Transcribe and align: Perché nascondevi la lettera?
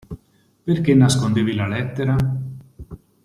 Perché 0.63 0.95
nascondevi 0.95 1.53
la 1.53 1.67
lettera? 1.67 2.15